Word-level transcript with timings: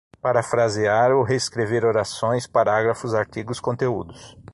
Parafrasear 0.19 1.11
ou 1.13 1.23
reescrever 1.23 1.85
orações, 1.85 2.47
parágrafos, 2.47 3.13
artigos, 3.13 3.59
conteúdos 3.59 4.35